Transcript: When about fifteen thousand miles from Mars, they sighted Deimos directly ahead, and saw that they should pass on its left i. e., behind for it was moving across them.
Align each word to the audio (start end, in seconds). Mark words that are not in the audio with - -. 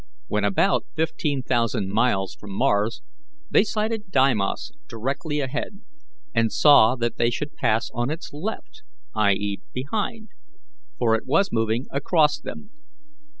When 0.25 0.43
about 0.43 0.87
fifteen 0.95 1.43
thousand 1.43 1.91
miles 1.91 2.33
from 2.33 2.53
Mars, 2.57 3.03
they 3.51 3.63
sighted 3.63 4.09
Deimos 4.09 4.71
directly 4.89 5.41
ahead, 5.41 5.81
and 6.33 6.51
saw 6.51 6.95
that 6.95 7.17
they 7.17 7.29
should 7.29 7.55
pass 7.55 7.91
on 7.93 8.09
its 8.09 8.33
left 8.33 8.81
i. 9.13 9.33
e., 9.33 9.59
behind 9.73 10.29
for 10.97 11.13
it 11.13 11.27
was 11.27 11.51
moving 11.51 11.85
across 11.91 12.39
them. 12.39 12.71